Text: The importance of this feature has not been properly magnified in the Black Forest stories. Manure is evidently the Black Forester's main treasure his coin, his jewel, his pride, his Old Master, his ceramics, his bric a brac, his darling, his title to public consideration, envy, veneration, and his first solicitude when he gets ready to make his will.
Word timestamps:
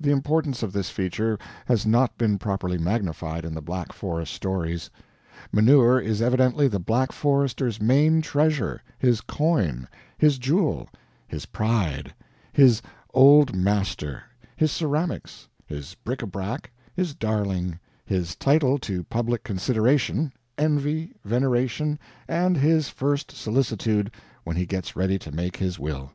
The 0.00 0.10
importance 0.10 0.64
of 0.64 0.72
this 0.72 0.90
feature 0.90 1.38
has 1.66 1.86
not 1.86 2.18
been 2.18 2.38
properly 2.38 2.76
magnified 2.76 3.44
in 3.44 3.54
the 3.54 3.62
Black 3.62 3.92
Forest 3.92 4.32
stories. 4.34 4.90
Manure 5.52 6.00
is 6.00 6.20
evidently 6.20 6.66
the 6.66 6.80
Black 6.80 7.12
Forester's 7.12 7.80
main 7.80 8.20
treasure 8.20 8.82
his 8.98 9.20
coin, 9.20 9.86
his 10.18 10.38
jewel, 10.38 10.88
his 11.28 11.46
pride, 11.46 12.12
his 12.52 12.82
Old 13.10 13.54
Master, 13.54 14.24
his 14.56 14.72
ceramics, 14.72 15.46
his 15.66 15.94
bric 16.02 16.22
a 16.22 16.26
brac, 16.26 16.68
his 16.92 17.14
darling, 17.14 17.78
his 18.04 18.34
title 18.34 18.76
to 18.78 19.04
public 19.04 19.44
consideration, 19.44 20.32
envy, 20.58 21.14
veneration, 21.24 21.96
and 22.26 22.56
his 22.56 22.88
first 22.88 23.30
solicitude 23.30 24.10
when 24.42 24.56
he 24.56 24.66
gets 24.66 24.96
ready 24.96 25.16
to 25.16 25.30
make 25.30 25.58
his 25.58 25.78
will. 25.78 26.10